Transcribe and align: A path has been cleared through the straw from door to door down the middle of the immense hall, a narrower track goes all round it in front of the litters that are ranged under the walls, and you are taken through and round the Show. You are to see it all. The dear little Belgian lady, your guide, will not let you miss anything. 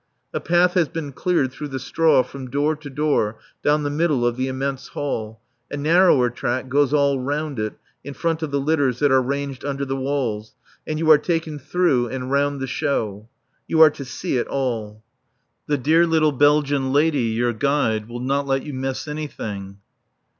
A 0.33 0.39
path 0.39 0.73
has 0.73 0.89
been 0.89 1.11
cleared 1.11 1.51
through 1.51 1.67
the 1.67 1.77
straw 1.77 2.23
from 2.23 2.49
door 2.49 2.75
to 2.75 2.89
door 2.89 3.37
down 3.63 3.83
the 3.83 3.91
middle 3.91 4.25
of 4.25 4.35
the 4.35 4.47
immense 4.47 4.87
hall, 4.87 5.39
a 5.69 5.77
narrower 5.77 6.31
track 6.31 6.69
goes 6.69 6.91
all 6.91 7.19
round 7.19 7.59
it 7.59 7.75
in 8.03 8.15
front 8.15 8.41
of 8.41 8.49
the 8.49 8.59
litters 8.59 8.97
that 8.97 9.11
are 9.11 9.21
ranged 9.21 9.63
under 9.63 9.85
the 9.85 9.95
walls, 9.95 10.55
and 10.87 10.97
you 10.97 11.11
are 11.11 11.19
taken 11.19 11.59
through 11.59 12.07
and 12.07 12.31
round 12.31 12.59
the 12.59 12.65
Show. 12.65 13.29
You 13.67 13.81
are 13.81 13.91
to 13.91 14.03
see 14.03 14.37
it 14.37 14.47
all. 14.47 15.03
The 15.67 15.77
dear 15.77 16.07
little 16.07 16.31
Belgian 16.31 16.91
lady, 16.91 17.19
your 17.21 17.53
guide, 17.53 18.09
will 18.09 18.21
not 18.21 18.47
let 18.47 18.63
you 18.63 18.73
miss 18.73 19.07
anything. 19.07 19.77